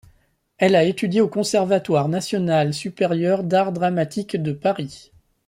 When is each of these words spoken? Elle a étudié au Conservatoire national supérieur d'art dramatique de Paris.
Elle 0.57 0.75
a 0.75 0.83
étudié 0.83 1.21
au 1.21 1.27
Conservatoire 1.27 2.07
national 2.07 2.73
supérieur 2.73 3.43
d'art 3.43 3.71
dramatique 3.71 4.35
de 4.35 4.51
Paris. 4.51 5.11